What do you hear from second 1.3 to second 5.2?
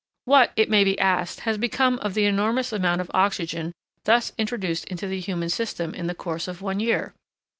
has become of the enormous amount of oxygen thus introduced into the